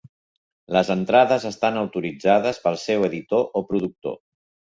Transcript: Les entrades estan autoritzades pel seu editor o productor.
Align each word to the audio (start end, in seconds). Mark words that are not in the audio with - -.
Les 0.75 0.87
entrades 0.93 1.43
estan 1.49 1.77
autoritzades 1.81 2.61
pel 2.65 2.81
seu 2.87 3.07
editor 3.09 3.47
o 3.61 3.63
productor. 3.71 4.19